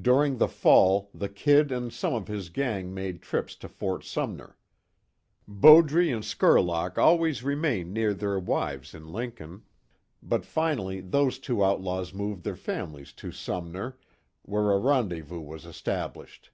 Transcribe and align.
During 0.00 0.38
the 0.38 0.48
fall 0.48 1.10
the 1.12 1.28
"Kid" 1.28 1.70
and 1.70 1.92
some 1.92 2.14
of 2.14 2.26
his 2.26 2.48
gang 2.48 2.94
made 2.94 3.20
trips 3.20 3.54
to 3.56 3.68
Fort 3.68 4.02
Sumner. 4.02 4.56
Bowdre 5.46 6.10
and 6.10 6.24
Skurlock 6.24 6.96
always 6.96 7.44
remained 7.44 7.92
near 7.92 8.14
their 8.14 8.38
wives 8.38 8.94
in 8.94 9.12
Lincoln, 9.12 9.64
but 10.22 10.46
finally 10.46 11.02
those 11.02 11.38
two 11.38 11.62
outlaws 11.62 12.14
moved 12.14 12.44
their 12.44 12.56
families 12.56 13.12
to 13.12 13.30
"Sumner," 13.30 13.98
where 14.40 14.70
a 14.72 14.78
rendezvous 14.78 15.42
was 15.42 15.66
established. 15.66 16.50